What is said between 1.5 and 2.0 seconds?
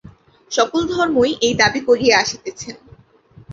দাবী